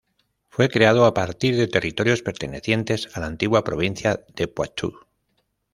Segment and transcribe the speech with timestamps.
[0.49, 4.93] Fue creado a partir de territorios pertenecientes a la antigua provincia de Poitou.